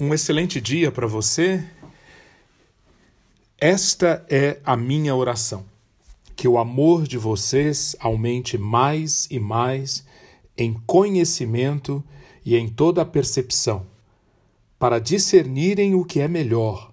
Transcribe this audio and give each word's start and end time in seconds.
Um 0.00 0.14
excelente 0.14 0.60
dia 0.60 0.92
para 0.92 1.08
você. 1.08 1.64
Esta 3.60 4.24
é 4.30 4.60
a 4.64 4.76
minha 4.76 5.12
oração. 5.12 5.64
Que 6.36 6.46
o 6.46 6.56
amor 6.56 7.04
de 7.04 7.18
vocês 7.18 7.96
aumente 7.98 8.56
mais 8.56 9.26
e 9.28 9.40
mais 9.40 10.06
em 10.56 10.74
conhecimento 10.86 12.04
e 12.44 12.54
em 12.54 12.68
toda 12.68 13.02
a 13.02 13.04
percepção, 13.04 13.88
para 14.78 15.00
discernirem 15.00 15.96
o 15.96 16.04
que 16.04 16.20
é 16.20 16.28
melhor, 16.28 16.92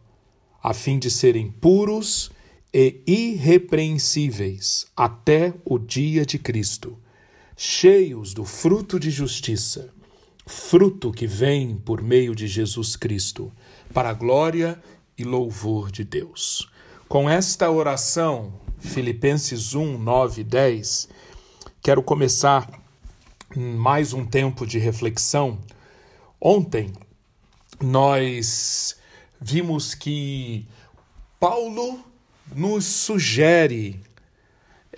a 0.63 0.73
fim 0.73 0.97
de 0.97 1.11
serem 1.11 1.51
puros 1.51 2.31
e 2.73 3.03
irrepreensíveis 3.05 4.87
até 4.97 5.53
o 5.63 5.77
dia 5.77 6.25
de 6.25 6.39
Cristo, 6.39 6.97
cheios 7.55 8.33
do 8.33 8.45
fruto 8.45 8.99
de 8.99 9.11
justiça 9.11 9.93
fruto 10.45 11.11
que 11.11 11.25
vem 11.25 11.75
por 11.75 12.01
meio 12.01 12.35
de 12.35 12.47
Jesus 12.47 12.95
Cristo, 12.95 13.51
para 13.93 14.09
a 14.09 14.13
glória 14.13 14.81
e 15.17 15.23
louvor 15.23 15.91
de 15.91 16.03
Deus. 16.03 16.69
Com 17.07 17.29
esta 17.29 17.69
oração, 17.69 18.53
Filipenses 18.77 19.73
1, 19.73 19.97
9 19.97 20.41
e 20.41 20.43
10, 20.43 21.09
quero 21.81 22.03
começar 22.03 22.69
mais 23.55 24.13
um 24.13 24.25
tempo 24.25 24.65
de 24.65 24.77
reflexão. 24.77 25.59
Ontem 26.39 26.93
nós 27.81 28.95
vimos 29.39 29.95
que 29.95 30.67
Paulo 31.39 31.99
nos 32.53 32.85
sugere 32.85 33.99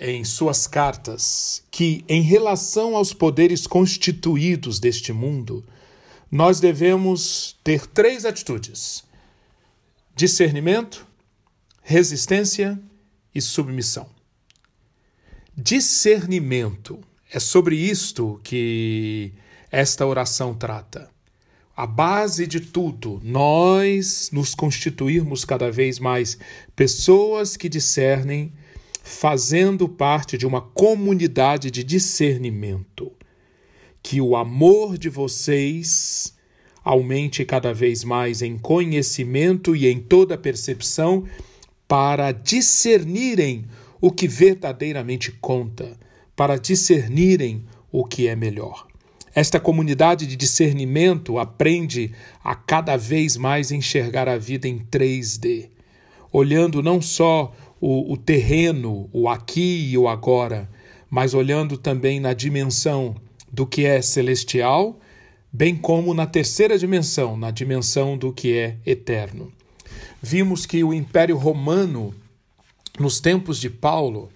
em 0.00 0.24
suas 0.24 0.66
cartas 0.66 1.62
que, 1.70 2.04
em 2.08 2.22
relação 2.22 2.96
aos 2.96 3.12
poderes 3.12 3.66
constituídos 3.66 4.78
deste 4.78 5.12
mundo, 5.12 5.64
nós 6.30 6.60
devemos 6.60 7.56
ter 7.64 7.86
três 7.86 8.24
atitudes: 8.24 9.04
discernimento, 10.14 11.06
resistência 11.82 12.78
e 13.34 13.40
submissão. 13.40 14.08
Discernimento 15.56 17.00
é 17.30 17.40
sobre 17.40 17.76
isto 17.76 18.40
que 18.44 19.32
esta 19.70 20.06
oração 20.06 20.54
trata. 20.54 21.10
A 21.76 21.86
base 21.86 22.46
de 22.46 22.60
tudo, 22.60 23.20
nós 23.22 24.30
nos 24.32 24.54
constituirmos 24.54 25.44
cada 25.44 25.70
vez 25.70 25.98
mais 25.98 26.38
pessoas 26.74 27.56
que 27.56 27.68
discernem 27.68 28.52
fazendo 29.08 29.88
parte 29.88 30.36
de 30.36 30.46
uma 30.46 30.60
comunidade 30.60 31.70
de 31.70 31.82
discernimento. 31.82 33.10
Que 34.02 34.20
o 34.20 34.36
amor 34.36 34.98
de 34.98 35.08
vocês 35.08 36.36
aumente 36.84 37.44
cada 37.44 37.72
vez 37.72 38.04
mais 38.04 38.42
em 38.42 38.56
conhecimento 38.58 39.74
e 39.74 39.86
em 39.86 39.98
toda 39.98 40.38
percepção 40.38 41.24
para 41.88 42.32
discernirem 42.32 43.64
o 44.00 44.12
que 44.12 44.28
verdadeiramente 44.28 45.32
conta, 45.32 45.98
para 46.36 46.56
discernirem 46.56 47.64
o 47.90 48.04
que 48.04 48.28
é 48.28 48.36
melhor. 48.36 48.86
Esta 49.34 49.58
comunidade 49.58 50.26
de 50.26 50.36
discernimento 50.36 51.38
aprende 51.38 52.12
a 52.44 52.54
cada 52.54 52.96
vez 52.96 53.36
mais 53.36 53.72
enxergar 53.72 54.28
a 54.28 54.36
vida 54.36 54.68
em 54.68 54.78
3D, 54.78 55.70
olhando 56.30 56.82
não 56.82 57.00
só 57.00 57.52
o, 57.80 58.12
o 58.12 58.16
terreno, 58.16 59.08
o 59.12 59.28
aqui 59.28 59.90
e 59.90 59.98
o 59.98 60.08
agora, 60.08 60.68
mas 61.10 61.34
olhando 61.34 61.78
também 61.78 62.20
na 62.20 62.32
dimensão 62.32 63.16
do 63.50 63.66
que 63.66 63.84
é 63.84 64.02
celestial, 64.02 64.98
bem 65.52 65.74
como 65.74 66.12
na 66.12 66.26
terceira 66.26 66.78
dimensão, 66.78 67.36
na 67.36 67.50
dimensão 67.50 68.16
do 68.16 68.32
que 68.32 68.56
é 68.56 68.76
eterno. 68.84 69.52
Vimos 70.20 70.66
que 70.66 70.82
o 70.84 70.92
Império 70.92 71.36
Romano, 71.36 72.14
nos 72.98 73.20
tempos 73.20 73.58
de 73.58 73.70
Paulo, 73.70 74.28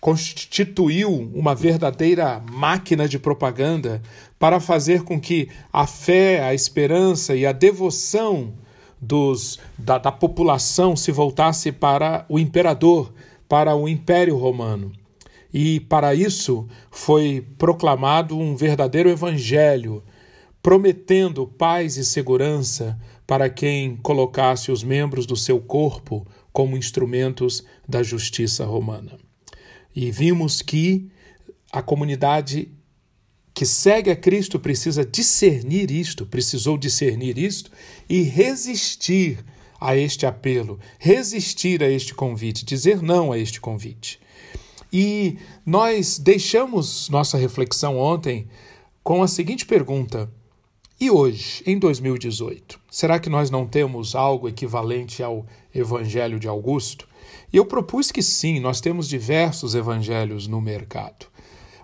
constituiu 0.00 1.30
uma 1.32 1.54
verdadeira 1.54 2.42
máquina 2.50 3.08
de 3.08 3.18
propaganda 3.18 4.02
para 4.38 4.58
fazer 4.58 5.04
com 5.04 5.20
que 5.20 5.48
a 5.72 5.86
fé, 5.86 6.42
a 6.42 6.52
esperança 6.52 7.36
e 7.36 7.46
a 7.46 7.52
devoção 7.52 8.52
dos, 9.02 9.58
da, 9.76 9.98
da 9.98 10.12
população 10.12 10.94
se 10.94 11.10
voltasse 11.10 11.72
para 11.72 12.24
o 12.28 12.38
imperador, 12.38 13.12
para 13.48 13.74
o 13.74 13.88
Império 13.88 14.36
Romano. 14.36 14.92
E 15.52 15.80
para 15.80 16.14
isso 16.14 16.68
foi 16.88 17.44
proclamado 17.58 18.38
um 18.38 18.54
verdadeiro 18.54 19.10
evangelho, 19.10 20.04
prometendo 20.62 21.46
paz 21.46 21.96
e 21.96 22.04
segurança 22.04 22.96
para 23.26 23.50
quem 23.50 23.96
colocasse 23.96 24.70
os 24.70 24.84
membros 24.84 25.26
do 25.26 25.36
seu 25.36 25.60
corpo 25.60 26.24
como 26.52 26.76
instrumentos 26.76 27.64
da 27.88 28.02
justiça 28.04 28.64
romana. 28.64 29.18
E 29.94 30.10
vimos 30.12 30.62
que 30.62 31.10
a 31.72 31.82
comunidade 31.82 32.70
que 33.62 33.66
segue 33.66 34.10
a 34.10 34.16
Cristo 34.16 34.58
precisa 34.58 35.04
discernir 35.04 35.88
isto, 35.92 36.26
precisou 36.26 36.76
discernir 36.76 37.38
isto 37.38 37.70
e 38.08 38.22
resistir 38.22 39.38
a 39.80 39.96
este 39.96 40.26
apelo, 40.26 40.80
resistir 40.98 41.80
a 41.80 41.88
este 41.88 42.12
convite, 42.12 42.64
dizer 42.64 43.00
não 43.00 43.30
a 43.30 43.38
este 43.38 43.60
convite. 43.60 44.18
E 44.92 45.38
nós 45.64 46.18
deixamos 46.18 47.08
nossa 47.08 47.38
reflexão 47.38 47.98
ontem 47.98 48.48
com 49.00 49.22
a 49.22 49.28
seguinte 49.28 49.64
pergunta: 49.64 50.28
e 51.00 51.08
hoje, 51.08 51.62
em 51.64 51.78
2018, 51.78 52.80
será 52.90 53.20
que 53.20 53.30
nós 53.30 53.48
não 53.48 53.64
temos 53.64 54.16
algo 54.16 54.48
equivalente 54.48 55.22
ao 55.22 55.46
Evangelho 55.72 56.40
de 56.40 56.48
Augusto? 56.48 57.06
E 57.52 57.58
eu 57.58 57.64
propus 57.64 58.10
que 58.10 58.24
sim, 58.24 58.58
nós 58.58 58.80
temos 58.80 59.08
diversos 59.08 59.76
evangelhos 59.76 60.48
no 60.48 60.60
mercado. 60.60 61.26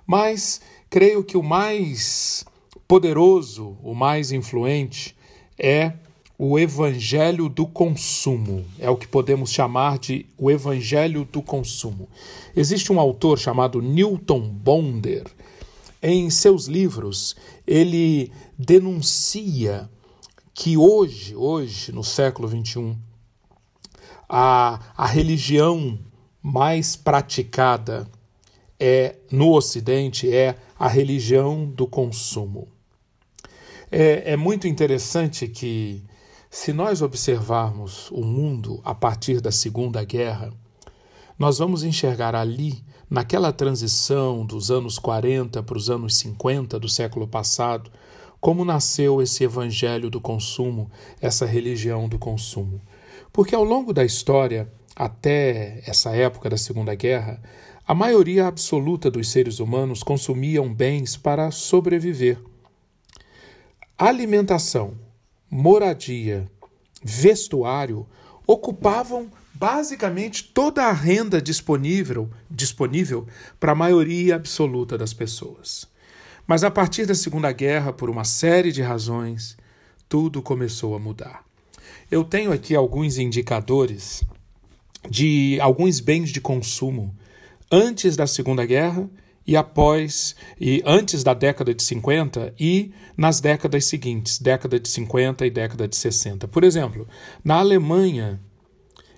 Mas 0.04 0.60
Creio 0.90 1.22
que 1.22 1.36
o 1.36 1.42
mais 1.42 2.44
poderoso, 2.86 3.76
o 3.82 3.94
mais 3.94 4.32
influente, 4.32 5.14
é 5.58 5.92
o 6.38 6.58
evangelho 6.58 7.48
do 7.48 7.66
consumo. 7.66 8.64
É 8.78 8.88
o 8.88 8.96
que 8.96 9.06
podemos 9.06 9.50
chamar 9.50 9.98
de 9.98 10.24
o 10.38 10.50
evangelho 10.50 11.26
do 11.30 11.42
consumo. 11.42 12.08
Existe 12.56 12.90
um 12.92 12.98
autor 12.98 13.38
chamado 13.38 13.82
Newton 13.82 14.40
Bonder. 14.48 15.24
Em 16.00 16.30
seus 16.30 16.66
livros, 16.66 17.36
ele 17.66 18.32
denuncia 18.56 19.90
que 20.54 20.78
hoje, 20.78 21.36
hoje, 21.36 21.92
no 21.92 22.02
século 22.02 22.48
XXI, 22.48 22.96
a, 24.28 24.80
a 24.96 25.06
religião 25.06 25.98
mais 26.40 26.96
praticada 26.96 28.08
é 28.78 29.16
no 29.30 29.52
Ocidente 29.52 30.32
é 30.32 30.56
a 30.78 30.88
religião 30.88 31.66
do 31.66 31.86
consumo. 31.86 32.68
É, 33.90 34.32
é 34.32 34.36
muito 34.36 34.68
interessante 34.68 35.48
que, 35.48 36.04
se 36.50 36.72
nós 36.72 37.02
observarmos 37.02 38.10
o 38.10 38.22
mundo 38.22 38.80
a 38.84 38.94
partir 38.94 39.40
da 39.40 39.50
Segunda 39.50 40.04
Guerra, 40.04 40.52
nós 41.38 41.58
vamos 41.58 41.82
enxergar 41.82 42.34
ali, 42.34 42.84
naquela 43.10 43.52
transição 43.52 44.44
dos 44.44 44.70
anos 44.70 44.98
40 44.98 45.62
para 45.62 45.78
os 45.78 45.88
anos 45.88 46.16
50 46.18 46.78
do 46.78 46.88
século 46.88 47.26
passado, 47.26 47.90
como 48.40 48.64
nasceu 48.64 49.20
esse 49.22 49.44
evangelho 49.44 50.10
do 50.10 50.20
consumo, 50.20 50.90
essa 51.20 51.46
religião 51.46 52.08
do 52.08 52.18
consumo. 52.18 52.80
Porque 53.32 53.54
ao 53.54 53.64
longo 53.64 53.92
da 53.92 54.04
história, 54.04 54.70
até 54.94 55.82
essa 55.86 56.10
época 56.10 56.50
da 56.50 56.56
Segunda 56.56 56.94
Guerra, 56.94 57.40
a 57.88 57.94
maioria 57.94 58.46
absoluta 58.46 59.10
dos 59.10 59.30
seres 59.30 59.60
humanos 59.60 60.02
consumiam 60.02 60.70
bens 60.70 61.16
para 61.16 61.50
sobreviver. 61.50 62.38
Alimentação, 63.96 64.92
moradia, 65.50 66.46
vestuário 67.02 68.06
ocupavam 68.46 69.32
basicamente 69.54 70.44
toda 70.44 70.84
a 70.84 70.92
renda 70.92 71.40
disponível, 71.40 72.28
disponível 72.50 73.26
para 73.58 73.72
a 73.72 73.74
maioria 73.74 74.36
absoluta 74.36 74.98
das 74.98 75.14
pessoas. 75.14 75.88
Mas 76.46 76.62
a 76.62 76.70
partir 76.70 77.06
da 77.06 77.14
Segunda 77.14 77.50
Guerra, 77.52 77.90
por 77.90 78.10
uma 78.10 78.24
série 78.24 78.70
de 78.70 78.82
razões, 78.82 79.56
tudo 80.06 80.42
começou 80.42 80.94
a 80.94 80.98
mudar. 80.98 81.42
Eu 82.10 82.22
tenho 82.22 82.52
aqui 82.52 82.74
alguns 82.74 83.16
indicadores 83.16 84.22
de 85.08 85.58
alguns 85.62 86.00
bens 86.00 86.28
de 86.28 86.40
consumo 86.40 87.16
antes 87.70 88.16
da 88.16 88.26
Segunda 88.26 88.64
Guerra 88.64 89.08
e 89.46 89.56
após 89.56 90.36
e 90.60 90.82
antes 90.84 91.22
da 91.22 91.32
década 91.32 91.72
de 91.74 91.82
50 91.82 92.54
e 92.60 92.92
nas 93.16 93.40
décadas 93.40 93.86
seguintes, 93.86 94.38
década 94.38 94.78
de 94.78 94.88
50 94.88 95.46
e 95.46 95.50
década 95.50 95.88
de 95.88 95.96
60. 95.96 96.46
Por 96.48 96.64
exemplo, 96.64 97.08
na 97.42 97.56
Alemanha, 97.56 98.40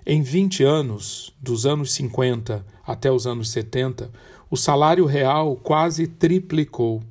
em 0.05 0.21
20 0.21 0.63
anos, 0.63 1.33
dos 1.41 1.65
anos 1.65 1.93
50 1.93 2.65
até 2.85 3.11
os 3.11 3.27
anos 3.27 3.51
70, 3.51 4.09
o 4.49 4.57
salário 4.57 5.05
real 5.05 5.55
quase 5.55 6.07
triplicou. 6.07 7.03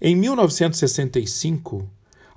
Em 0.00 0.16
1965, 0.16 1.88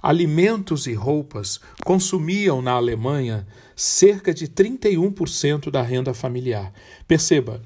alimentos 0.01 0.85
e 0.87 0.93
roupas 0.93 1.61
consumiam 1.85 2.61
na 2.61 2.73
Alemanha 2.73 3.47
cerca 3.75 4.33
de 4.33 4.47
31% 4.47 5.71
da 5.71 5.81
renda 5.81 6.13
familiar. 6.13 6.73
Perceba, 7.07 7.61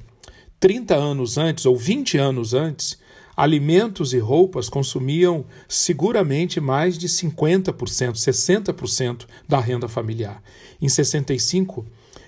30 0.59 0.95
anos 0.95 1.37
antes 1.37 1.65
ou 1.65 1.77
20 1.77 2.17
anos 2.17 2.53
antes, 2.53 2.97
alimentos 3.35 4.13
e 4.13 4.17
roupas 4.17 4.67
consumiam 4.67 5.45
seguramente 5.67 6.59
mais 6.59 6.97
de 6.97 7.07
50%, 7.07 7.73
60% 8.13 9.25
da 9.47 9.59
renda 9.59 9.87
familiar. 9.87 10.41
Em 10.81 10.89
65, 10.89 11.85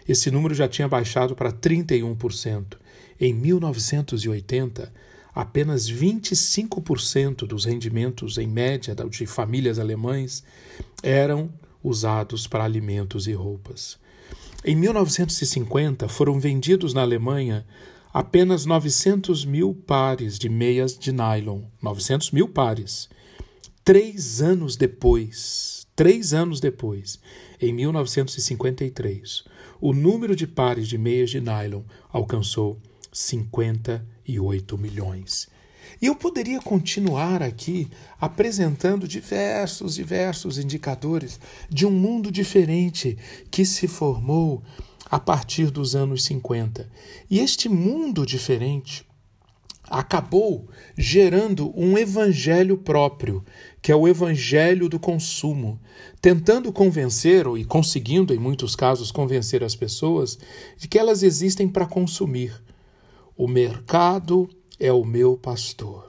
esse 0.08 0.30
número 0.30 0.54
já 0.54 0.68
tinha 0.68 0.88
baixado 0.88 1.36
para 1.36 1.52
31%. 1.52 2.78
Em 3.20 3.34
1980, 3.34 4.94
apenas 5.34 5.90
25% 5.92 7.48
dos 7.48 7.66
rendimentos 7.66 8.38
em 8.38 8.48
média 8.48 8.96
de 8.96 9.26
famílias 9.26 9.80
alemães 9.80 10.44
eram 11.02 11.50
usados 11.84 12.46
para 12.46 12.64
alimentos 12.64 13.28
e 13.28 13.34
roupas. 13.34 13.98
Em 14.64 14.76
1950, 14.76 16.08
foram 16.08 16.40
vendidos 16.40 16.94
na 16.94 17.02
Alemanha 17.02 17.66
apenas 18.14 18.66
900 18.66 19.46
mil 19.46 19.74
pares 19.74 20.38
de 20.38 20.50
meias 20.50 20.98
de 20.98 21.12
nylon. 21.12 21.62
900 21.82 22.32
mil 22.32 22.48
pares. 22.48 23.10
Três 23.84 24.42
anos 24.42 24.76
depois, 24.76 25.88
três 25.96 26.34
anos 26.34 26.60
depois, 26.60 27.20
em 27.60 27.74
1953, 27.74 29.44
o 29.82 29.94
número 29.94 30.36
de 30.36 30.46
pares 30.46 30.88
de 30.88 30.98
meias 30.98 31.30
de 31.30 31.40
nylon 31.40 31.82
alcançou 32.12 32.80
58 33.12 34.78
milhões. 34.78 35.48
E 36.02 36.06
eu 36.06 36.16
poderia 36.16 36.62
continuar 36.62 37.42
aqui 37.42 37.88
apresentando 38.22 39.08
diversos, 39.08 39.96
diversos 39.96 40.58
indicadores 40.58 41.40
de 41.70 41.86
um 41.86 41.92
mundo 41.92 42.32
diferente 42.32 43.18
que 43.50 43.66
se 43.66 43.88
formou 43.88 44.64
a 45.10 45.20
partir 45.20 45.72
dos 45.72 45.96
anos 45.96 46.24
50. 46.24 46.90
E 47.30 47.40
este 47.40 47.68
mundo 47.68 48.26
diferente 48.26 49.06
acabou 49.90 50.68
gerando 50.96 51.74
um 51.76 51.98
evangelho 51.98 52.78
próprio, 52.78 53.44
que 53.82 53.92
é 53.92 53.96
o 53.96 54.08
evangelho 54.08 54.88
do 54.88 55.00
consumo, 55.00 55.80
tentando 56.22 56.72
convencer, 56.72 57.46
e 57.58 57.66
conseguindo, 57.66 58.34
em 58.34 58.38
muitos 58.38 58.76
casos, 58.76 59.12
convencer 59.12 59.64
as 59.64 59.76
pessoas 59.76 60.38
de 60.78 60.88
que 60.88 61.00
elas 61.00 61.24
existem 61.24 61.68
para 61.68 61.88
consumir. 61.88 62.54
O 63.36 63.48
mercado 63.48 64.48
é 64.80 64.92
o 64.92 65.04
meu 65.04 65.36
pastor, 65.36 66.06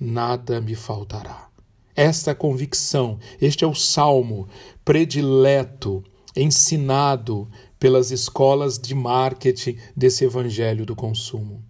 nada 0.00 0.60
me 0.60 0.74
faltará. 0.74 1.48
Esta 1.94 2.34
convicção, 2.34 3.18
este 3.40 3.64
é 3.64 3.66
o 3.66 3.74
salmo 3.74 4.48
predileto, 4.84 6.02
ensinado 6.34 7.48
pelas 7.84 8.10
escolas 8.10 8.78
de 8.78 8.94
marketing 8.94 9.76
desse 9.94 10.24
evangelho 10.24 10.86
do 10.86 10.96
consumo. 10.96 11.62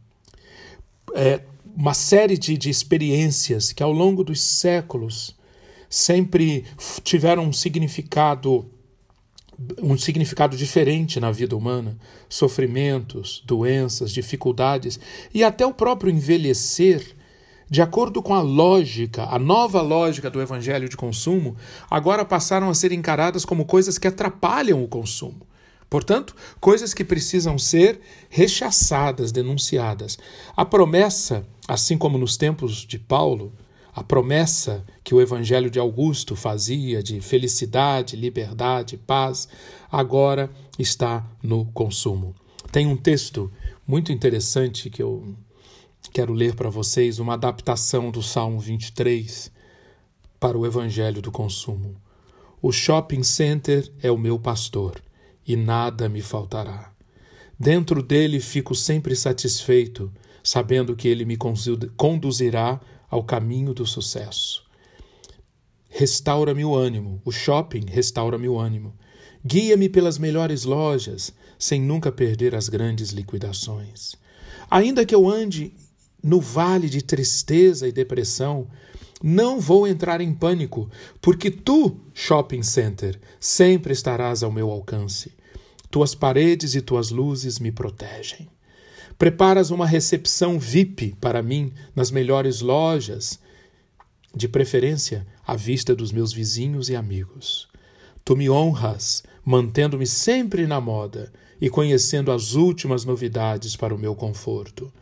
É 1.13 1.41
uma 1.75 1.93
série 1.93 2.39
de, 2.39 2.57
de 2.57 2.71
experiências 2.71 3.73
que 3.73 3.83
ao 3.83 3.91
longo 3.91 4.23
dos 4.23 4.41
séculos 4.41 5.35
sempre 5.91 6.65
tiveram 7.03 7.47
um 7.47 7.53
significado 7.53 8.71
um 9.83 9.99
significado 9.99 10.57
diferente 10.57 11.19
na 11.19 11.33
vida 11.33 11.57
humana, 11.57 11.99
sofrimentos, 12.29 13.43
doenças, 13.45 14.13
dificuldades 14.13 15.01
e 15.35 15.43
até 15.43 15.67
o 15.67 15.75
próprio 15.75 16.13
envelhecer, 16.13 17.05
de 17.69 17.83
acordo 17.83 18.23
com 18.23 18.35
a 18.35 18.41
lógica, 18.41 19.25
a 19.25 19.39
nova 19.39 19.83
lógica 19.83 20.31
do 20.31 20.41
evangelho 20.41 20.89
de 20.89 20.97
consumo, 20.97 21.57
agora 21.91 22.25
passaram 22.25 22.71
a 22.71 22.75
ser 22.75 22.93
encaradas 22.93 23.45
como 23.45 23.65
coisas 23.65 23.99
que 23.99 24.07
atrapalham 24.07 24.81
o 24.81 24.87
consumo. 24.87 25.45
Portanto, 25.89 26.35
coisas 26.61 26.93
que 26.93 27.05
precisam 27.05 27.59
ser 27.59 28.01
rechaçadas, 28.29 29.31
denunciadas. 29.31 30.19
A 30.57 30.65
promessa, 30.65 31.47
assim 31.69 31.97
como 31.97 32.19
nos 32.19 32.37
tempos 32.37 32.85
de 32.87 32.99
Paulo, 32.99 33.53
a 33.95 34.03
promessa 34.03 34.85
que 35.05 35.15
o 35.15 35.21
Evangelho 35.21 35.71
de 35.71 35.79
Augusto 35.79 36.35
fazia 36.35 37.01
de 37.01 37.21
felicidade, 37.21 38.17
liberdade, 38.17 38.97
paz, 38.97 39.49
agora 39.91 40.51
está 40.79 41.25
no 41.41 41.67
consumo. 41.67 42.35
Tem 42.73 42.89
um 42.89 42.97
texto 42.97 43.53
muito 43.87 44.11
interessante 44.11 44.91
que 44.91 45.01
eu 45.01 45.37
quero 46.13 46.33
ler 46.33 46.57
para 46.57 46.69
vocês, 46.69 47.21
uma 47.21 47.35
adaptação 47.35 48.11
do 48.11 48.23
Salmo 48.23 48.59
23 48.59 49.53
para 50.41 50.59
o 50.59 50.67
Evangelho 50.67 51.23
do 51.23 51.31
consumo. 51.31 51.95
O 52.61 52.73
shopping 52.73 53.23
center 53.23 53.93
é 54.03 54.11
o 54.11 54.19
meu 54.19 54.39
pastor 54.41 55.01
e 55.47 55.57
nada 55.57 56.09
me 56.09 56.21
faltará. 56.23 56.93
Dentro 57.59 58.03
dele 58.03 58.41
fico 58.41 58.75
sempre 58.75 59.15
satisfeito, 59.15 60.13
sabendo 60.43 60.97
que 60.97 61.09
ele 61.09 61.25
me 61.25 61.37
conduzirá 61.97 62.81
ao 63.09 63.23
caminho 63.23 63.73
do 63.73 63.87
sucesso. 63.87 64.65
Restaura-me 65.89 66.65
o 66.65 66.75
ânimo, 66.75 67.23
o 67.25 67.31
shopping 67.31 67.87
restaura-me 67.89 68.49
o 68.49 68.59
ânimo. 68.59 68.95
Guia-me 69.47 69.89
pelas 69.89 70.19
melhores 70.19 70.65
lojas, 70.65 71.33
sem 71.59 71.81
nunca 71.81 72.11
perder 72.11 72.55
as 72.55 72.69
grandes 72.69 73.11
liquidações. 73.11 74.17
Ainda 74.71 75.07
que 75.07 75.15
eu 75.15 75.29
ande 75.29 75.73
no 76.23 76.41
vale 76.41 76.89
de 76.89 77.03
tristeza 77.03 77.87
e 77.87 77.93
depressão, 77.93 78.67
não 79.27 79.59
vou 79.59 79.89
entrar 79.89 80.21
em 80.21 80.35
pânico, 80.35 80.91
porque 81.19 81.51
tu, 81.51 81.99
shopping 82.13 82.63
center, 82.63 83.19
sempre 83.41 83.95
estarás 83.95 84.43
ao 84.43 84.53
meu 84.53 84.71
alcance. 84.71 85.33
Tuas 85.91 86.15
paredes 86.15 86.75
e 86.75 86.83
tuas 86.83 87.09
luzes 87.09 87.59
me 87.59 87.73
protegem. 87.73 88.51
Preparas 89.17 89.71
uma 89.71 89.87
recepção 89.87 90.59
VIP 90.59 91.17
para 91.19 91.41
mim 91.41 91.73
nas 91.97 92.11
melhores 92.11 92.61
lojas, 92.61 93.39
de 94.37 94.47
preferência 94.47 95.27
à 95.47 95.57
vista 95.57 95.95
dos 95.95 96.13
meus 96.13 96.31
vizinhos 96.31 96.91
e 96.91 96.97
amigos. 96.97 97.67
Tu 98.27 98.37
me 98.37 98.51
honras, 98.51 99.23
mantendo-me 99.43 100.07
sempre 100.07 100.67
na 100.67 100.83
moda 100.83 101.33
e 101.59 101.71
conhecendo 101.71 102.31
as 102.31 102.53
últimas 102.53 103.07
novidades 103.07 103.75
para 103.75 103.95
o 103.95 103.99
meu 103.99 104.15
conforto. 104.15 104.93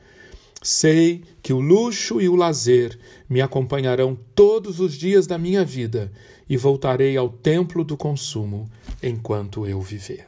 Sei 0.62 1.24
que 1.42 1.52
o 1.52 1.60
luxo 1.60 2.20
e 2.20 2.28
o 2.28 2.36
lazer 2.36 2.96
me 3.28 3.40
acompanharão 3.40 4.16
todos 4.32 4.78
os 4.78 4.94
dias 4.94 5.26
da 5.26 5.36
minha 5.36 5.64
vida 5.64 6.12
e 6.48 6.56
voltarei 6.56 7.16
ao 7.16 7.28
templo 7.28 7.82
do 7.82 7.96
consumo 7.96 8.70
enquanto 9.02 9.66
eu 9.66 9.80
viver. 9.80 10.26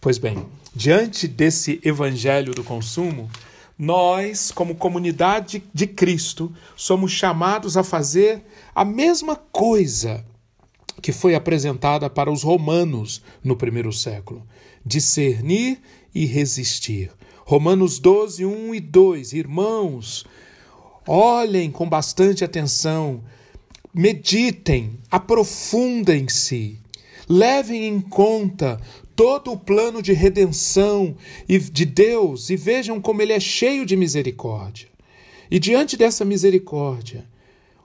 Pois 0.00 0.18
bem, 0.18 0.46
diante 0.74 1.26
desse 1.26 1.80
evangelho 1.82 2.54
do 2.54 2.62
consumo, 2.62 3.28
nós, 3.76 4.52
como 4.52 4.76
comunidade 4.76 5.64
de 5.74 5.86
Cristo, 5.86 6.52
somos 6.76 7.10
chamados 7.10 7.76
a 7.76 7.82
fazer 7.82 8.42
a 8.72 8.84
mesma 8.84 9.34
coisa 9.34 10.24
que 11.02 11.10
foi 11.10 11.34
apresentada 11.34 12.08
para 12.08 12.30
os 12.30 12.44
romanos 12.44 13.20
no 13.42 13.56
primeiro 13.56 13.92
século: 13.92 14.46
discernir 14.86 15.80
e 16.14 16.24
resistir 16.24 17.10
Romanos 17.50 17.98
12, 17.98 18.46
1 18.46 18.76
e 18.76 18.80
2. 18.80 19.32
Irmãos, 19.32 20.24
olhem 21.04 21.68
com 21.68 21.88
bastante 21.88 22.44
atenção, 22.44 23.24
meditem, 23.92 25.00
aprofundem-se, 25.10 26.78
levem 27.28 27.88
em 27.88 28.00
conta 28.00 28.80
todo 29.16 29.50
o 29.50 29.58
plano 29.58 30.00
de 30.00 30.12
redenção 30.12 31.16
de 31.48 31.84
Deus 31.84 32.50
e 32.50 32.56
vejam 32.56 33.00
como 33.00 33.20
ele 33.20 33.32
é 33.32 33.40
cheio 33.40 33.84
de 33.84 33.96
misericórdia. 33.96 34.86
E 35.50 35.58
diante 35.58 35.96
dessa 35.96 36.24
misericórdia, 36.24 37.24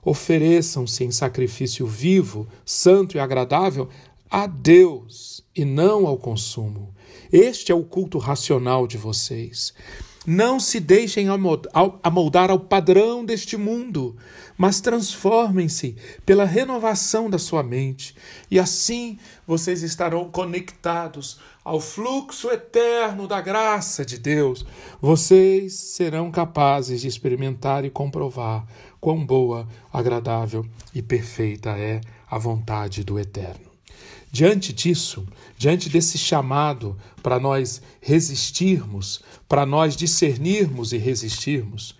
ofereçam-se 0.00 1.02
em 1.02 1.10
sacrifício 1.10 1.88
vivo, 1.88 2.46
santo 2.64 3.16
e 3.16 3.18
agradável 3.18 3.88
a 4.30 4.46
Deus 4.46 5.44
e 5.56 5.64
não 5.64 6.06
ao 6.06 6.16
consumo. 6.16 6.94
Este 7.32 7.72
é 7.72 7.74
o 7.74 7.84
culto 7.84 8.18
racional 8.18 8.86
de 8.86 8.96
vocês. 8.96 9.72
Não 10.26 10.58
se 10.58 10.80
deixem 10.80 11.28
amoldar 12.02 12.50
ao 12.50 12.58
padrão 12.58 13.24
deste 13.24 13.56
mundo, 13.56 14.16
mas 14.58 14.80
transformem-se 14.80 15.94
pela 16.24 16.44
renovação 16.44 17.30
da 17.30 17.38
sua 17.38 17.62
mente, 17.62 18.16
e 18.50 18.58
assim 18.58 19.18
vocês 19.46 19.84
estarão 19.84 20.28
conectados 20.28 21.38
ao 21.62 21.80
fluxo 21.80 22.50
eterno 22.50 23.28
da 23.28 23.40
graça 23.40 24.04
de 24.04 24.18
Deus. 24.18 24.66
Vocês 25.00 25.74
serão 25.74 26.32
capazes 26.32 27.02
de 27.02 27.08
experimentar 27.08 27.84
e 27.84 27.90
comprovar 27.90 28.66
quão 29.00 29.24
boa, 29.24 29.68
agradável 29.92 30.66
e 30.92 31.00
perfeita 31.02 31.70
é 31.70 32.00
a 32.28 32.36
vontade 32.36 33.04
do 33.04 33.16
Eterno. 33.16 33.65
Diante 34.30 34.72
disso, 34.72 35.26
diante 35.56 35.88
desse 35.88 36.18
chamado 36.18 36.96
para 37.22 37.40
nós 37.40 37.80
resistirmos, 38.00 39.22
para 39.48 39.64
nós 39.64 39.96
discernirmos 39.96 40.92
e 40.92 40.98
resistirmos, 40.98 41.96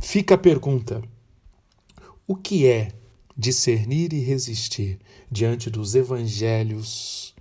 fica 0.00 0.34
a 0.34 0.38
pergunta: 0.38 1.02
o 2.26 2.34
que 2.34 2.66
é 2.66 2.92
discernir 3.36 4.12
e 4.12 4.20
resistir 4.20 4.98
diante 5.30 5.68
dos 5.68 5.94
evangelhos 5.94 7.34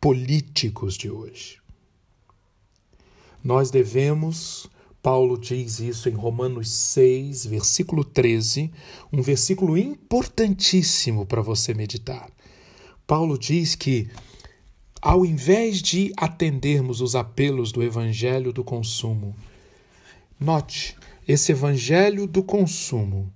políticos 0.00 0.94
de 0.94 1.10
hoje. 1.10 1.58
Nós 3.42 3.70
devemos, 3.70 4.68
Paulo 5.02 5.36
diz 5.36 5.80
isso 5.80 6.08
em 6.08 6.12
Romanos 6.12 6.70
6, 6.70 7.46
versículo 7.46 8.04
13, 8.04 8.70
um 9.12 9.20
versículo 9.20 9.76
importantíssimo 9.76 11.26
para 11.26 11.42
você 11.42 11.74
meditar. 11.74 12.30
Paulo 13.06 13.38
diz 13.38 13.74
que, 13.74 14.08
ao 15.00 15.26
invés 15.26 15.82
de 15.82 16.12
atendermos 16.16 17.00
os 17.00 17.14
apelos 17.14 17.72
do 17.72 17.82
evangelho 17.82 18.52
do 18.52 18.62
consumo, 18.64 19.36
note, 20.38 20.96
esse 21.26 21.52
evangelho 21.52 22.26
do 22.26 22.42
consumo 22.42 23.32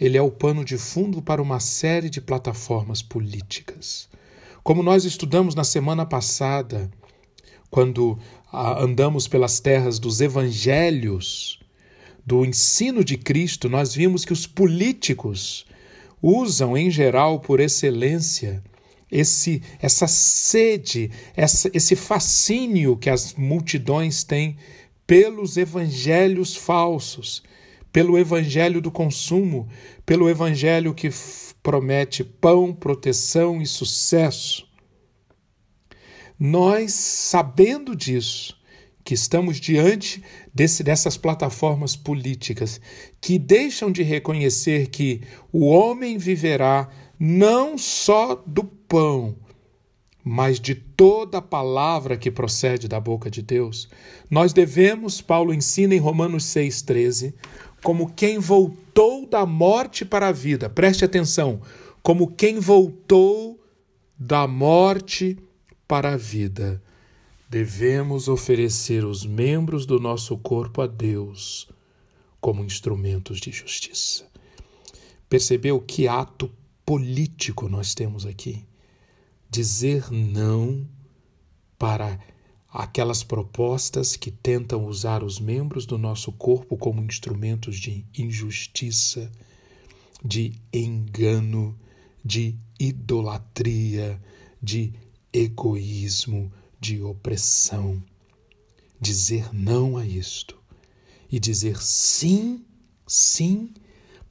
ele 0.00 0.16
é 0.16 0.22
o 0.22 0.30
pano 0.30 0.64
de 0.64 0.76
fundo 0.76 1.22
para 1.22 1.40
uma 1.40 1.60
série 1.60 2.10
de 2.10 2.20
plataformas 2.20 3.00
políticas. 3.00 4.08
Como 4.62 4.82
nós 4.82 5.04
estudamos 5.04 5.54
na 5.54 5.64
semana 5.64 6.04
passada, 6.04 6.90
quando 7.70 8.18
ah, 8.52 8.82
andamos 8.82 9.28
pelas 9.28 9.60
terras 9.60 9.98
dos 9.98 10.20
evangelhos, 10.20 11.60
do 12.26 12.44
ensino 12.44 13.04
de 13.04 13.18
Cristo, 13.18 13.68
nós 13.68 13.94
vimos 13.94 14.24
que 14.24 14.32
os 14.32 14.46
políticos 14.46 15.66
usam, 16.22 16.76
em 16.76 16.90
geral, 16.90 17.40
por 17.40 17.60
excelência, 17.60 18.62
esse, 19.16 19.62
essa 19.80 20.06
sede, 20.06 21.10
essa, 21.36 21.70
esse 21.72 21.96
fascínio 21.96 22.96
que 22.96 23.08
as 23.08 23.34
multidões 23.34 24.24
têm 24.24 24.56
pelos 25.06 25.56
evangelhos 25.56 26.56
falsos 26.56 27.42
pelo 27.94 28.18
evangelho 28.18 28.80
do 28.80 28.90
consumo, 28.90 29.68
pelo 30.04 30.28
evangelho 30.28 30.92
que 30.92 31.08
promete 31.62 32.24
pão, 32.24 32.74
proteção 32.74 33.62
e 33.62 33.66
sucesso. 33.66 34.66
Nós, 36.36 36.92
sabendo 36.92 37.94
disso, 37.94 38.58
que 39.04 39.14
estamos 39.14 39.60
diante 39.60 40.20
desse, 40.52 40.82
dessas 40.82 41.16
plataformas 41.16 41.94
políticas 41.94 42.80
que 43.20 43.38
deixam 43.38 43.92
de 43.92 44.02
reconhecer 44.02 44.88
que 44.88 45.20
o 45.52 45.66
homem 45.66 46.18
viverá 46.18 46.90
não 47.16 47.78
só 47.78 48.42
do 48.44 48.64
pão, 48.94 49.34
mas 50.22 50.60
de 50.60 50.76
toda 50.76 51.42
palavra 51.42 52.16
que 52.16 52.30
procede 52.30 52.86
da 52.86 53.00
boca 53.00 53.28
de 53.28 53.42
Deus, 53.42 53.88
nós 54.30 54.52
devemos, 54.52 55.20
Paulo 55.20 55.52
ensina 55.52 55.96
em 55.96 55.98
Romanos 55.98 56.44
6,13, 56.44 57.34
como 57.82 58.12
quem 58.12 58.38
voltou 58.38 59.26
da 59.26 59.44
morte 59.44 60.04
para 60.04 60.28
a 60.28 60.32
vida. 60.32 60.70
Preste 60.70 61.04
atenção, 61.04 61.60
como 62.04 62.30
quem 62.30 62.60
voltou 62.60 63.60
da 64.16 64.46
morte 64.46 65.36
para 65.88 66.12
a 66.12 66.16
vida. 66.16 66.80
Devemos 67.50 68.28
oferecer 68.28 69.04
os 69.04 69.26
membros 69.26 69.86
do 69.86 69.98
nosso 69.98 70.38
corpo 70.38 70.80
a 70.80 70.86
Deus 70.86 71.68
como 72.40 72.64
instrumentos 72.64 73.40
de 73.40 73.50
justiça. 73.50 74.24
Percebeu 75.28 75.80
que 75.80 76.06
ato 76.06 76.48
político 76.86 77.68
nós 77.68 77.92
temos 77.92 78.24
aqui? 78.24 78.64
Dizer 79.50 80.10
não 80.10 80.88
para 81.78 82.18
aquelas 82.68 83.22
propostas 83.22 84.16
que 84.16 84.30
tentam 84.30 84.84
usar 84.86 85.22
os 85.22 85.38
membros 85.38 85.86
do 85.86 85.96
nosso 85.96 86.32
corpo 86.32 86.76
como 86.76 87.02
instrumentos 87.02 87.76
de 87.76 88.04
injustiça, 88.18 89.30
de 90.24 90.54
engano, 90.72 91.78
de 92.24 92.56
idolatria, 92.80 94.20
de 94.60 94.92
egoísmo, 95.32 96.52
de 96.80 97.00
opressão. 97.02 98.02
Dizer 99.00 99.54
não 99.54 99.96
a 99.96 100.04
isto 100.04 100.58
e 101.30 101.38
dizer 101.38 101.82
sim, 101.82 102.64
sim 103.06 103.72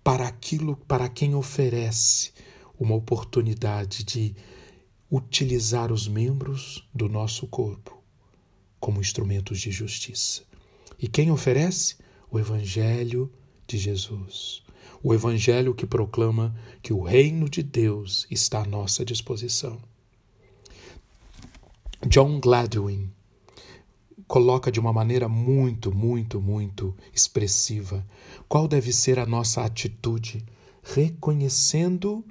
para 0.04 0.28
aquilo 0.28 0.76
para 0.88 1.08
quem 1.08 1.36
oferece 1.36 2.32
uma 2.80 2.96
oportunidade 2.96 4.04
de 4.04 4.36
utilizar 5.14 5.92
os 5.92 6.08
membros 6.08 6.84
do 6.92 7.08
nosso 7.08 7.46
corpo 7.46 8.02
como 8.80 9.00
instrumentos 9.00 9.62
de 9.62 9.70
justiça. 9.70 10.42
E 10.98 11.08
quem 11.08 11.30
oferece? 11.30 11.98
O 12.32 12.40
Evangelho 12.40 13.32
de 13.68 13.78
Jesus. 13.78 14.64
O 15.04 15.14
Evangelho 15.14 15.76
que 15.76 15.86
proclama 15.86 16.56
que 16.82 16.92
o 16.92 17.04
reino 17.04 17.48
de 17.48 17.62
Deus 17.62 18.26
está 18.32 18.64
à 18.64 18.66
nossa 18.66 19.06
disposição. 19.06 19.80
John 22.08 22.40
Gladwin 22.40 23.12
coloca 24.28 24.72
de 24.72 24.80
uma 24.80 24.92
maneira 24.92 25.30
muito, 25.30 25.94
muito, 25.94 26.42
muito 26.42 26.98
expressiva 27.14 28.04
qual 28.50 28.68
deve 28.68 28.92
ser 28.92 29.20
a 29.20 29.28
nossa 29.28 29.64
atitude, 29.64 30.44
reconhecendo 30.82 32.26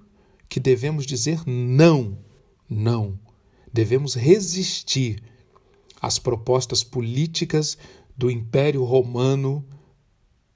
que 0.48 0.58
devemos 0.58 1.06
dizer 1.06 1.46
não, 1.46 2.18
não. 2.72 3.18
Devemos 3.72 4.14
resistir 4.14 5.22
as 6.00 6.18
propostas 6.18 6.82
políticas 6.82 7.78
do 8.16 8.30
Império 8.30 8.82
Romano 8.84 9.64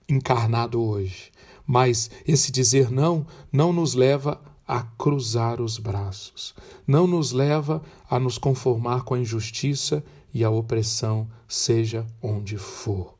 encarnado 0.09 0.83
hoje. 0.83 1.31
Mas 1.67 2.11
esse 2.27 2.51
dizer 2.53 2.91
não 2.91 3.27
não 3.53 3.73
nos 3.73 3.95
leva 3.95 4.41
a 4.67 4.83
cruzar 4.83 5.61
os 5.61 5.79
braços, 5.79 6.55
não 6.87 7.07
nos 7.07 7.31
leva 7.31 7.83
a 8.11 8.19
nos 8.19 8.37
conformar 8.37 9.05
com 9.05 9.15
a 9.15 9.19
injustiça 9.19 10.03
e 10.35 10.43
a 10.43 10.51
opressão, 10.51 11.29
seja 11.49 12.05
onde 12.21 12.59
for. 12.59 13.15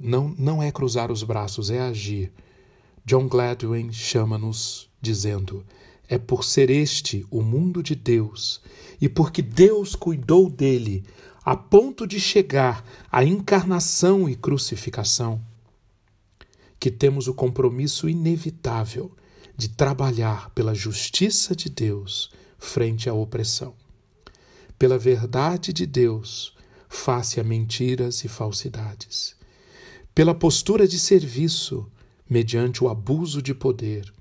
Não, 0.00 0.34
não 0.38 0.62
é 0.62 0.70
cruzar 0.70 1.10
os 1.10 1.22
braços, 1.22 1.70
é 1.70 1.80
agir. 1.80 2.32
John 3.04 3.28
Gladwin 3.28 3.92
chama-nos 3.92 4.88
dizendo: 5.00 5.64
é 6.10 6.18
por 6.18 6.42
ser 6.44 6.70
este 6.70 7.24
o 7.30 7.40
mundo 7.40 7.84
de 7.84 7.94
Deus 7.94 8.60
e 9.00 9.08
porque 9.08 9.40
Deus 9.40 9.94
cuidou 9.94 10.50
dele 10.50 11.04
a 11.44 11.56
ponto 11.56 12.04
de 12.04 12.18
chegar 12.18 12.84
à 13.10 13.24
encarnação 13.24 14.28
e 14.28 14.34
crucificação, 14.34 15.40
que 16.80 16.90
temos 16.90 17.28
o 17.28 17.32
compromisso 17.32 18.08
inevitável 18.08 19.12
de 19.56 19.68
trabalhar 19.68 20.50
pela 20.50 20.74
justiça 20.74 21.54
de 21.54 21.70
Deus 21.70 22.32
frente 22.58 23.08
à 23.08 23.14
opressão, 23.14 23.72
pela 24.76 24.98
verdade 24.98 25.72
de 25.72 25.86
Deus 25.86 26.56
face 26.88 27.38
a 27.38 27.44
mentiras 27.44 28.24
e 28.24 28.28
falsidades, 28.28 29.36
pela 30.12 30.34
postura 30.34 30.88
de 30.88 30.98
serviço 30.98 31.86
mediante 32.28 32.82
o 32.82 32.88
abuso 32.88 33.40
de 33.40 33.54
poder, 33.54 34.12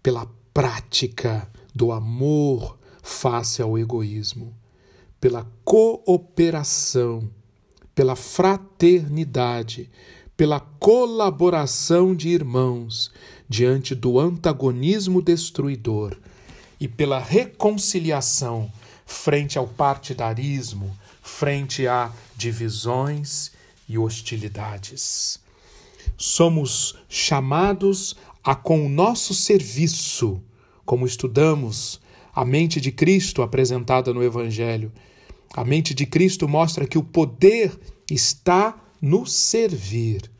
pela 0.00 0.30
prática 0.52 1.50
do 1.74 1.92
amor 1.92 2.78
face 3.02 3.62
ao 3.62 3.78
egoísmo, 3.78 4.54
pela 5.20 5.46
cooperação, 5.64 7.28
pela 7.94 8.16
fraternidade, 8.16 9.90
pela 10.36 10.60
colaboração 10.60 12.14
de 12.14 12.28
irmãos 12.28 13.12
diante 13.48 13.94
do 13.94 14.18
antagonismo 14.18 15.20
destruidor 15.22 16.16
e 16.80 16.88
pela 16.88 17.18
reconciliação 17.18 18.70
frente 19.06 19.58
ao 19.58 19.68
partidarismo, 19.68 20.96
frente 21.22 21.86
a 21.86 22.10
divisões 22.36 23.52
e 23.88 23.98
hostilidades. 23.98 25.38
Somos 26.16 26.96
chamados 27.08 28.16
a 28.42 28.54
com 28.54 28.84
o 28.84 28.88
nosso 28.88 29.34
serviço, 29.34 30.42
como 30.84 31.06
estudamos 31.06 32.00
a 32.34 32.44
mente 32.44 32.80
de 32.80 32.90
Cristo 32.90 33.42
apresentada 33.42 34.12
no 34.12 34.22
Evangelho. 34.22 34.90
A 35.54 35.64
mente 35.64 35.94
de 35.94 36.06
Cristo 36.06 36.48
mostra 36.48 36.86
que 36.86 36.96
o 36.98 37.04
poder 37.04 37.78
está 38.10 38.74
no 39.00 39.26
servir. 39.26 40.30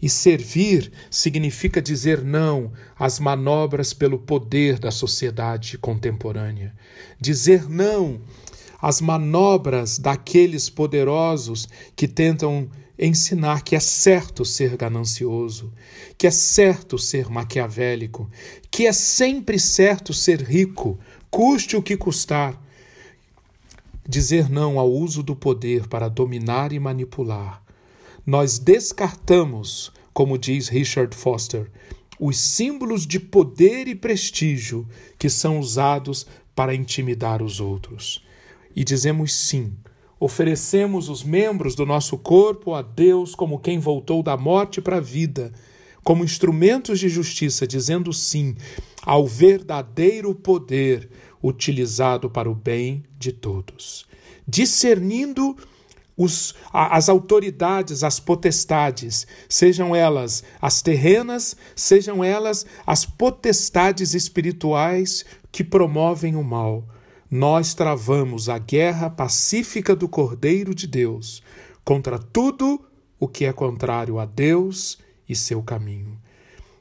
E 0.00 0.08
servir 0.08 0.90
significa 1.10 1.80
dizer 1.80 2.22
não 2.22 2.72
às 2.98 3.20
manobras 3.20 3.92
pelo 3.92 4.18
poder 4.18 4.78
da 4.78 4.90
sociedade 4.90 5.78
contemporânea. 5.78 6.74
Dizer 7.20 7.68
não 7.68 8.20
às 8.80 9.00
manobras 9.00 9.98
daqueles 9.98 10.68
poderosos 10.68 11.68
que 11.94 12.08
tentam 12.08 12.68
ensinar 12.98 13.62
que 13.62 13.74
é 13.74 13.80
certo 13.80 14.44
ser 14.44 14.76
ganancioso, 14.76 15.72
que 16.16 16.26
é 16.26 16.30
certo 16.30 16.98
ser 16.98 17.28
maquiavélico, 17.28 18.30
que 18.70 18.86
é 18.86 18.92
sempre 18.92 19.58
certo 19.58 20.12
ser 20.12 20.42
rico, 20.42 20.98
custe 21.30 21.76
o 21.76 21.82
que 21.82 21.96
custar. 21.96 22.60
Dizer 24.06 24.50
não 24.50 24.78
ao 24.78 24.90
uso 24.90 25.22
do 25.22 25.34
poder 25.34 25.88
para 25.88 26.08
dominar 26.08 26.72
e 26.72 26.78
manipular. 26.78 27.62
Nós 28.26 28.58
descartamos, 28.58 29.92
como 30.12 30.38
diz 30.38 30.68
Richard 30.68 31.16
Foster, 31.16 31.70
os 32.18 32.38
símbolos 32.38 33.06
de 33.06 33.18
poder 33.18 33.88
e 33.88 33.94
prestígio 33.94 34.86
que 35.18 35.28
são 35.28 35.58
usados 35.58 36.26
para 36.54 36.74
intimidar 36.74 37.42
os 37.42 37.58
outros. 37.58 38.24
E 38.76 38.84
dizemos 38.84 39.34
sim. 39.34 39.72
Oferecemos 40.24 41.08
os 41.08 41.24
membros 41.24 41.74
do 41.74 41.84
nosso 41.84 42.16
corpo 42.16 42.74
a 42.74 42.80
Deus 42.80 43.34
como 43.34 43.58
quem 43.58 43.80
voltou 43.80 44.22
da 44.22 44.36
morte 44.36 44.80
para 44.80 44.98
a 44.98 45.00
vida, 45.00 45.52
como 46.04 46.22
instrumentos 46.22 47.00
de 47.00 47.08
justiça, 47.08 47.66
dizendo 47.66 48.12
sim 48.12 48.54
ao 49.04 49.26
verdadeiro 49.26 50.32
poder 50.32 51.10
utilizado 51.42 52.30
para 52.30 52.48
o 52.48 52.54
bem 52.54 53.02
de 53.18 53.32
todos. 53.32 54.06
Discernindo 54.46 55.56
os, 56.16 56.54
as 56.72 57.08
autoridades, 57.08 58.04
as 58.04 58.20
potestades, 58.20 59.26
sejam 59.48 59.92
elas 59.92 60.44
as 60.60 60.80
terrenas, 60.80 61.56
sejam 61.74 62.22
elas 62.22 62.64
as 62.86 63.04
potestades 63.04 64.14
espirituais 64.14 65.24
que 65.50 65.64
promovem 65.64 66.36
o 66.36 66.44
mal, 66.44 66.84
nós 67.32 67.72
travamos 67.72 68.50
a 68.50 68.58
guerra 68.58 69.08
pacífica 69.08 69.96
do 69.96 70.06
Cordeiro 70.06 70.74
de 70.74 70.86
Deus 70.86 71.42
contra 71.82 72.18
tudo 72.18 72.84
o 73.18 73.26
que 73.26 73.46
é 73.46 73.52
contrário 73.54 74.18
a 74.18 74.26
Deus 74.26 74.98
e 75.26 75.34
seu 75.34 75.62
caminho. 75.62 76.20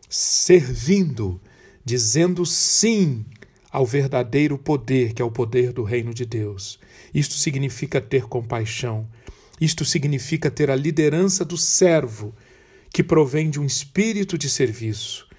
Servindo, 0.10 1.39
dizendo 1.86 2.46
sim 2.46 3.24
ao 3.72 3.86
verdadeiro 3.86 4.58
poder, 4.58 5.13
que 5.13 5.22
é 5.22 5.25
o 5.25 5.31
poder 5.31 5.72
do 5.72 5.84
reino 5.84 6.13
de 6.13 6.25
Deus. 6.25 6.77
Isto 7.13 7.36
significa 7.36 8.01
ter 8.01 8.25
compaixão. 8.25 9.08
Isto 9.62 9.86
significa 9.86 10.51
ter 10.51 10.70
a 10.70 10.75
liderança 10.75 11.46
do 11.46 11.55
servo, 11.55 12.36
que 12.89 13.01
provém 13.01 13.50
de 13.50 13.58
um 13.58 13.63
espírito 13.63 14.38
de 14.38 14.50
serviço 14.50 15.31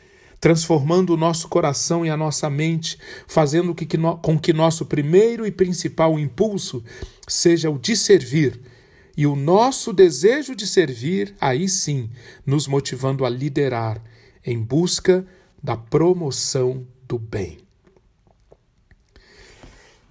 transformando 0.43 1.15
o 1.15 1.17
nosso 1.17 1.47
coração 1.47 2.05
e 2.05 2.11
a 2.11 2.17
nossa 2.17 2.51
mente, 2.51 2.99
fazendo 3.29 3.73
com 4.21 4.37
que 4.37 4.53
nosso 4.53 4.85
primeiro 4.85 5.47
e 5.47 5.53
principal 5.53 6.19
impulso 6.19 6.83
seja 7.29 7.71
o 7.71 7.79
de 7.79 7.95
servir, 7.95 8.61
e 9.17 9.25
o 9.25 9.37
nosso 9.37 9.93
desejo 9.93 10.57
de 10.57 10.67
servir, 10.67 11.33
aí 11.41 11.69
sim, 11.69 12.11
nos 12.45 12.67
motivando 12.67 13.25
a 13.25 13.31
liderar 13.31 14.03
em 14.45 14.59
busca 14.59 15.25
da 15.63 15.77
promoção 15.77 16.85
do 17.07 17.21
bem. 17.21 17.59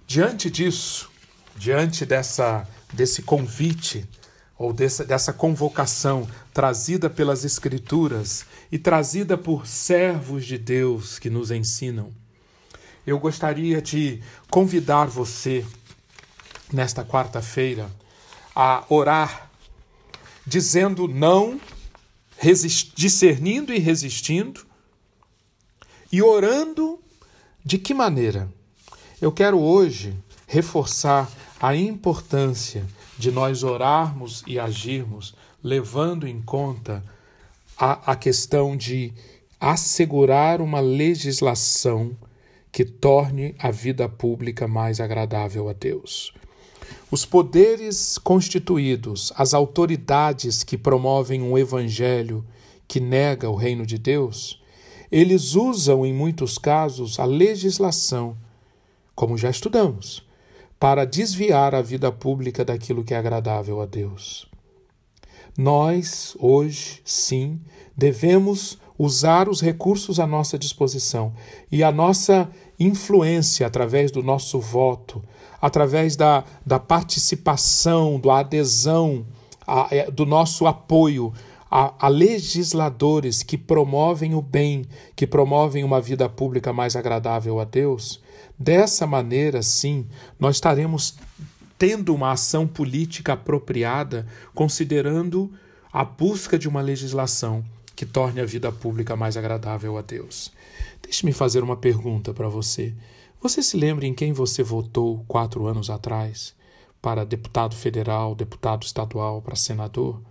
Diante 0.06 0.50
disso, 0.50 1.10
diante 1.56 2.06
dessa, 2.06 2.66
desse 2.90 3.20
convite, 3.20 4.08
ou 4.62 4.72
dessa, 4.72 5.04
dessa 5.04 5.32
convocação 5.32 6.26
trazida 6.54 7.10
pelas 7.10 7.44
Escrituras 7.44 8.46
e 8.72 8.78
trazida 8.78 9.36
por 9.36 9.66
servos 9.66 10.46
de 10.46 10.56
Deus 10.56 11.18
que 11.18 11.28
nos 11.28 11.50
ensinam, 11.50 12.10
eu 13.06 13.18
gostaria 13.18 13.82
de 13.82 14.22
convidar 14.50 15.08
você, 15.08 15.66
nesta 16.72 17.04
quarta-feira, 17.04 17.90
a 18.56 18.82
orar, 18.88 19.50
dizendo 20.46 21.06
não, 21.06 21.60
discernindo 22.94 23.74
e 23.74 23.78
resistindo, 23.78 24.64
e 26.10 26.22
orando 26.22 26.98
de 27.62 27.76
que 27.76 27.92
maneira? 27.92 28.50
Eu 29.20 29.30
quero 29.30 29.60
hoje 29.60 30.16
reforçar 30.46 31.30
a 31.60 31.76
importância 31.76 32.86
de 33.18 33.30
nós 33.30 33.62
orarmos 33.62 34.42
e 34.46 34.58
agirmos 34.58 35.34
levando 35.62 36.26
em 36.26 36.40
conta 36.40 37.04
a, 37.84 38.12
a 38.12 38.14
questão 38.14 38.76
de 38.76 39.12
assegurar 39.58 40.60
uma 40.60 40.78
legislação 40.78 42.16
que 42.70 42.84
torne 42.84 43.56
a 43.58 43.72
vida 43.72 44.08
pública 44.08 44.68
mais 44.68 45.00
agradável 45.00 45.68
a 45.68 45.72
Deus. 45.72 46.32
Os 47.10 47.24
poderes 47.24 48.18
constituídos, 48.18 49.32
as 49.34 49.52
autoridades 49.52 50.62
que 50.62 50.78
promovem 50.78 51.42
um 51.42 51.58
evangelho 51.58 52.46
que 52.86 53.00
nega 53.00 53.50
o 53.50 53.56
reino 53.56 53.84
de 53.84 53.98
Deus, 53.98 54.62
eles 55.10 55.56
usam 55.56 56.06
em 56.06 56.14
muitos 56.14 56.58
casos 56.58 57.18
a 57.18 57.24
legislação, 57.24 58.36
como 59.12 59.36
já 59.36 59.50
estudamos, 59.50 60.24
para 60.78 61.04
desviar 61.04 61.74
a 61.74 61.82
vida 61.82 62.12
pública 62.12 62.64
daquilo 62.64 63.02
que 63.02 63.12
é 63.12 63.16
agradável 63.16 63.80
a 63.80 63.86
Deus. 63.86 64.51
Nós, 65.56 66.36
hoje, 66.38 67.00
sim, 67.04 67.60
devemos 67.96 68.78
usar 68.98 69.48
os 69.48 69.60
recursos 69.60 70.20
à 70.20 70.26
nossa 70.26 70.58
disposição 70.58 71.32
e 71.70 71.82
a 71.82 71.90
nossa 71.90 72.50
influência 72.78 73.66
através 73.66 74.10
do 74.10 74.22
nosso 74.22 74.60
voto, 74.60 75.22
através 75.60 76.16
da, 76.16 76.44
da 76.64 76.78
participação, 76.78 78.18
da 78.18 78.38
adesão, 78.38 79.26
a, 79.66 79.88
é, 79.90 80.10
do 80.10 80.24
nosso 80.24 80.66
apoio 80.66 81.32
a, 81.70 81.94
a, 81.98 82.08
legisladores 82.08 83.42
que 83.42 83.56
promovem 83.56 84.34
o 84.34 84.42
bem, 84.42 84.84
que 85.14 85.26
promovem 85.26 85.84
uma 85.84 86.00
vida 86.00 86.28
pública 86.28 86.72
mais 86.72 86.96
agradável 86.96 87.60
a 87.60 87.64
Deus, 87.64 88.20
Dessa 88.62 89.08
maneira, 89.08 89.60
sim, 89.60 90.06
nós 90.38 90.54
estaremos 90.54 91.16
tendo 91.82 92.14
uma 92.14 92.30
ação 92.30 92.64
política 92.64 93.32
apropriada, 93.32 94.24
considerando 94.54 95.52
a 95.92 96.04
busca 96.04 96.56
de 96.56 96.68
uma 96.68 96.80
legislação 96.80 97.64
que 97.96 98.06
torne 98.06 98.40
a 98.40 98.46
vida 98.46 98.70
pública 98.70 99.16
mais 99.16 99.36
agradável 99.36 99.98
a 99.98 100.00
Deus. 100.00 100.52
Deixe-me 101.02 101.32
fazer 101.32 101.60
uma 101.60 101.76
pergunta 101.76 102.32
para 102.32 102.48
você. 102.48 102.94
Você 103.40 103.64
se 103.64 103.76
lembra 103.76 104.06
em 104.06 104.14
quem 104.14 104.32
você 104.32 104.62
votou 104.62 105.24
quatro 105.26 105.66
anos 105.66 105.90
atrás 105.90 106.54
para 107.02 107.26
deputado 107.26 107.74
federal, 107.74 108.36
deputado 108.36 108.84
estadual, 108.84 109.42
para 109.42 109.56
senador? 109.56 110.22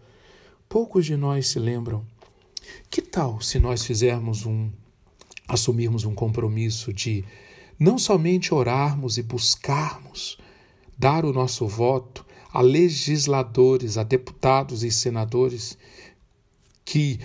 Poucos 0.69 1.05
de 1.05 1.17
nós 1.17 1.49
se 1.49 1.59
lembram. 1.59 2.05
Que 2.89 3.01
tal 3.01 3.41
se 3.41 3.59
nós 3.59 3.83
fizermos 3.83 4.45
um, 4.45 4.71
assumirmos 5.49 6.05
um 6.05 6.15
compromisso 6.15 6.93
de 6.93 7.25
não 7.77 7.97
somente 7.97 8.53
orarmos 8.53 9.17
e 9.17 9.21
buscarmos 9.21 10.39
dar 11.01 11.25
o 11.25 11.33
nosso 11.33 11.67
voto 11.67 12.23
a 12.53 12.61
legisladores, 12.61 13.97
a 13.97 14.03
deputados 14.03 14.83
e 14.83 14.91
senadores 14.91 15.75
que, 16.85 17.19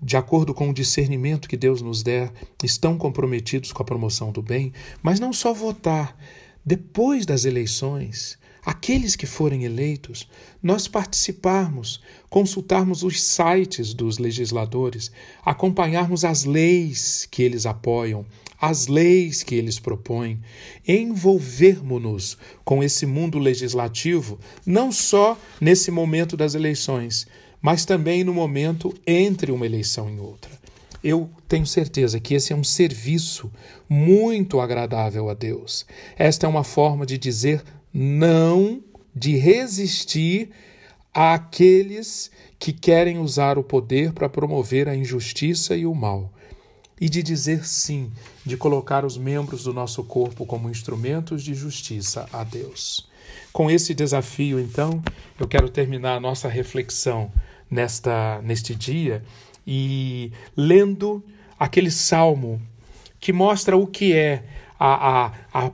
de 0.00 0.16
acordo 0.16 0.54
com 0.54 0.70
o 0.70 0.72
discernimento 0.72 1.48
que 1.48 1.56
Deus 1.56 1.82
nos 1.82 2.04
der, 2.04 2.32
estão 2.62 2.96
comprometidos 2.96 3.72
com 3.72 3.82
a 3.82 3.84
promoção 3.84 4.30
do 4.30 4.40
bem, 4.40 4.72
mas 5.02 5.18
não 5.18 5.32
só 5.32 5.52
votar, 5.52 6.16
depois 6.64 7.26
das 7.26 7.44
eleições, 7.44 8.38
aqueles 8.66 9.14
que 9.14 9.26
forem 9.26 9.62
eleitos, 9.62 10.28
nós 10.60 10.88
participarmos, 10.88 12.02
consultarmos 12.28 13.04
os 13.04 13.22
sites 13.22 13.94
dos 13.94 14.18
legisladores, 14.18 15.12
acompanharmos 15.44 16.24
as 16.24 16.42
leis 16.42 17.28
que 17.30 17.44
eles 17.44 17.64
apoiam, 17.64 18.26
as 18.60 18.88
leis 18.88 19.44
que 19.44 19.54
eles 19.54 19.78
propõem, 19.78 20.40
envolvermos-nos 20.86 22.36
com 22.64 22.82
esse 22.82 23.06
mundo 23.06 23.38
legislativo, 23.38 24.36
não 24.66 24.90
só 24.90 25.38
nesse 25.60 25.92
momento 25.92 26.36
das 26.36 26.56
eleições, 26.56 27.28
mas 27.62 27.84
também 27.84 28.24
no 28.24 28.34
momento 28.34 28.92
entre 29.06 29.52
uma 29.52 29.64
eleição 29.64 30.10
e 30.10 30.18
outra. 30.18 30.50
Eu 31.04 31.30
tenho 31.46 31.66
certeza 31.66 32.18
que 32.18 32.34
esse 32.34 32.52
é 32.52 32.56
um 32.56 32.64
serviço 32.64 33.48
muito 33.88 34.60
agradável 34.60 35.30
a 35.30 35.34
Deus. 35.34 35.86
Esta 36.18 36.46
é 36.46 36.50
uma 36.50 36.64
forma 36.64 37.06
de 37.06 37.16
dizer 37.16 37.62
não, 37.98 38.82
de 39.14 39.38
resistir 39.38 40.50
àqueles 41.14 42.30
que 42.58 42.70
querem 42.70 43.18
usar 43.18 43.56
o 43.56 43.64
poder 43.64 44.12
para 44.12 44.28
promover 44.28 44.86
a 44.86 44.94
injustiça 44.94 45.74
e 45.74 45.86
o 45.86 45.94
mal 45.94 46.30
e 47.00 47.08
de 47.08 47.22
dizer 47.22 47.66
sim, 47.66 48.12
de 48.44 48.54
colocar 48.54 49.02
os 49.02 49.16
membros 49.16 49.64
do 49.64 49.72
nosso 49.72 50.04
corpo 50.04 50.44
como 50.44 50.68
instrumentos 50.68 51.42
de 51.42 51.54
justiça 51.54 52.26
a 52.30 52.44
Deus. 52.44 53.08
Com 53.50 53.70
esse 53.70 53.94
desafio, 53.94 54.60
então, 54.60 55.02
eu 55.40 55.48
quero 55.48 55.70
terminar 55.70 56.16
a 56.16 56.20
nossa 56.20 56.48
reflexão 56.48 57.32
nesta 57.70 58.42
neste 58.42 58.74
dia 58.74 59.24
e 59.66 60.30
lendo 60.54 61.24
aquele 61.58 61.90
salmo 61.90 62.60
que 63.18 63.32
mostra 63.32 63.74
o 63.74 63.86
que 63.86 64.12
é 64.12 64.44
a, 64.78 65.24
a, 65.24 65.32
a, 65.52 65.72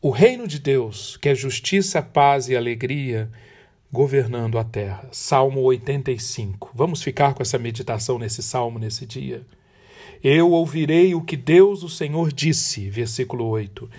o 0.00 0.10
reino 0.10 0.46
de 0.46 0.60
Deus, 0.60 1.16
que 1.16 1.28
é 1.28 1.34
justiça, 1.34 2.00
paz 2.00 2.48
e 2.48 2.56
alegria 2.56 3.28
governando 3.90 4.58
a 4.58 4.62
terra. 4.62 5.08
Salmo 5.10 5.60
85. 5.62 6.70
Vamos 6.72 7.02
ficar 7.02 7.34
com 7.34 7.42
essa 7.42 7.58
meditação 7.58 8.16
nesse 8.16 8.40
salmo 8.40 8.78
nesse 8.78 9.04
dia. 9.04 9.44
Eu 10.22 10.50
ouvirei 10.50 11.14
o 11.16 11.22
que 11.22 11.36
Deus, 11.36 11.82
o 11.82 11.88
Senhor, 11.88 12.32
disse. 12.32 12.88
Versículo 12.88 13.46
8. 13.46 13.90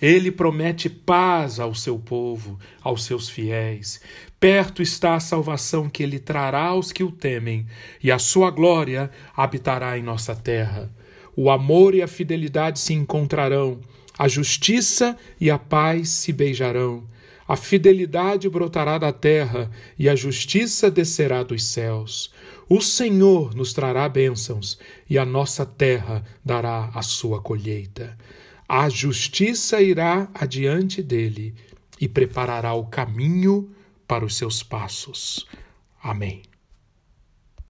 Ele 0.00 0.30
promete 0.30 0.90
paz 0.90 1.58
ao 1.58 1.74
seu 1.74 1.98
povo, 1.98 2.58
aos 2.82 3.04
seus 3.04 3.28
fiéis. 3.28 4.00
Perto 4.38 4.82
está 4.82 5.14
a 5.14 5.20
salvação 5.20 5.88
que 5.88 6.02
ele 6.02 6.18
trará 6.18 6.66
aos 6.66 6.92
que 6.92 7.02
o 7.02 7.10
temem, 7.10 7.66
e 8.02 8.12
a 8.12 8.18
sua 8.18 8.50
glória 8.50 9.10
habitará 9.34 9.96
em 9.96 10.02
nossa 10.02 10.34
terra. 10.34 10.90
O 11.34 11.50
amor 11.50 11.94
e 11.94 12.02
a 12.02 12.08
fidelidade 12.08 12.78
se 12.78 12.92
encontrarão, 12.92 13.80
a 14.18 14.28
justiça 14.28 15.16
e 15.40 15.50
a 15.50 15.58
paz 15.58 16.08
se 16.08 16.32
beijarão. 16.32 17.04
A 17.46 17.56
fidelidade 17.56 18.48
brotará 18.48 18.98
da 18.98 19.12
terra 19.12 19.70
e 19.98 20.08
a 20.08 20.16
justiça 20.16 20.90
descerá 20.90 21.42
dos 21.42 21.64
céus. 21.64 22.32
O 22.68 22.80
Senhor 22.80 23.54
nos 23.54 23.72
trará 23.72 24.08
bênçãos 24.08 24.78
e 25.08 25.16
a 25.16 25.24
nossa 25.24 25.64
terra 25.64 26.24
dará 26.44 26.90
a 26.92 27.02
sua 27.02 27.40
colheita. 27.40 28.18
A 28.68 28.88
justiça 28.88 29.80
irá 29.80 30.28
adiante 30.34 31.02
dele 31.02 31.54
e 32.00 32.08
preparará 32.08 32.74
o 32.74 32.86
caminho 32.86 33.70
para 34.08 34.24
os 34.24 34.36
seus 34.36 34.62
passos. 34.62 35.46
Amém. 36.02 36.42